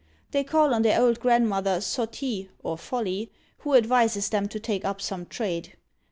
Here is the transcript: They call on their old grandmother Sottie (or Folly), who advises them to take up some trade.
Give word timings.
They 0.31 0.43
call 0.43 0.73
on 0.73 0.81
their 0.81 0.99
old 0.99 1.19
grandmother 1.19 1.79
Sottie 1.79 2.49
(or 2.63 2.75
Folly), 2.75 3.29
who 3.59 3.75
advises 3.75 4.29
them 4.29 4.47
to 4.47 4.59
take 4.59 4.83
up 4.83 4.99
some 4.99 5.27
trade. 5.27 5.75